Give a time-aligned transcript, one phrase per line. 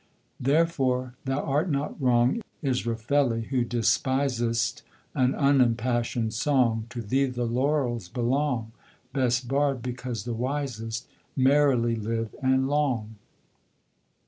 [0.39, 4.81] Therefore thou art not wrong, Israfeli, who despisest
[5.13, 8.71] An unimpassioned song; To thee the laurels belong,
[9.13, 11.05] Best bard, because the wisest!
[11.35, 13.17] Merrily live, and long!